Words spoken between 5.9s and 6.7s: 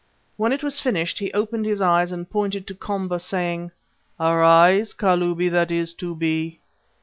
to be."